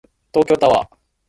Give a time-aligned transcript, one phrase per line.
[0.33, 0.89] 東京タワー